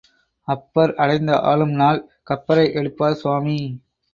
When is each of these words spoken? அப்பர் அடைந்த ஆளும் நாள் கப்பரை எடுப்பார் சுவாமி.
அப்பர் 0.47 0.93
அடைந்த 0.95 1.39
ஆளும் 1.41 1.73
நாள் 1.73 1.99
கப்பரை 2.29 2.65
எடுப்பார் 2.73 3.13
சுவாமி. 3.13 3.57